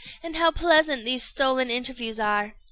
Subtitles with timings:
[0.23, 2.55] and how pleasant these stolen interviews are!